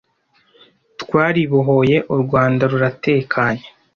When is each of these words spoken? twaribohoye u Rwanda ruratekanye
twaribohoye 1.01 1.97
u 2.13 2.15
Rwanda 2.21 2.63
ruratekanye 2.71 3.65